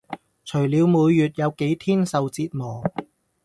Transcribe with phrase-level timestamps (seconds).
[0.43, 2.83] 除了每月有幾天受折磨